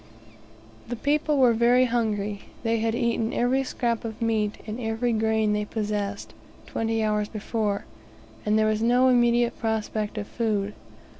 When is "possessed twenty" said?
5.63-7.03